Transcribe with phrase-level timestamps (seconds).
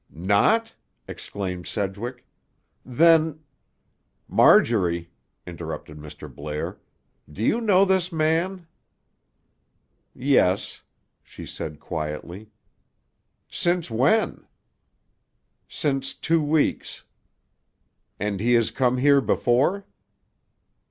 [0.09, 0.73] "Not?"
[1.07, 2.25] exclaimed Sedgwick.
[2.83, 3.41] "Then—"
[4.27, 5.11] "Marjorie,"
[5.45, 6.27] interrupted Mr.
[6.33, 6.79] Blair,
[7.31, 8.65] "do you know this man?"
[10.15, 10.81] "Yes,"
[11.21, 12.49] she said quietly.
[13.47, 14.47] "Since when?"
[15.69, 17.03] "Since two weeks."
[18.19, 19.85] "And he has come here before?"